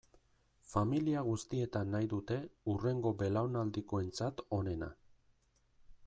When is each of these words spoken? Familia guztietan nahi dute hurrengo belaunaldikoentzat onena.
Familia 0.69 1.21
guztietan 1.25 1.91
nahi 1.95 2.07
dute 2.13 2.37
hurrengo 2.71 3.11
belaunaldikoentzat 3.19 4.41
onena. 4.61 4.89